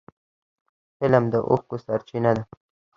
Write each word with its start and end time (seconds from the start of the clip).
فلم 0.99 1.23
د 1.33 1.35
اوښکو 1.49 1.75
سرچینه 1.85 2.31
ده 2.37 2.43